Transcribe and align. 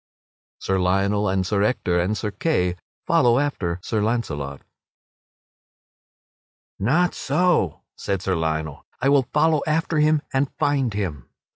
[Sidenote: 0.57 0.63
Sir 0.63 0.81
Lionel 0.83 1.29
and 1.29 1.45
Sir 1.45 1.61
Ector 1.61 1.99
and 1.99 2.17
Sir 2.17 2.31
Kay 2.31 2.75
follow 3.05 3.37
after 3.37 3.79
Sir 3.83 4.01
Launcelot] 4.01 4.63
"Not 6.79 7.13
so," 7.13 7.81
said 7.95 8.23
Sir 8.23 8.35
Lionel, 8.35 8.83
"I 8.99 9.09
will 9.09 9.27
follow 9.31 9.61
after 9.67 9.99
him, 9.99 10.23
and 10.33 10.49
find 10.57 10.91
him." 10.95 11.29